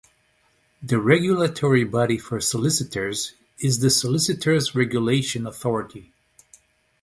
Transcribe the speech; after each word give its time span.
The 0.81 0.99
regulatory 0.99 1.83
body 1.83 2.17
for 2.17 2.41
solicitors 2.41 3.35
is 3.59 3.81
the 3.81 3.91
Solicitors 3.91 4.73
Regulation 4.73 5.45
Authority. 5.45 6.11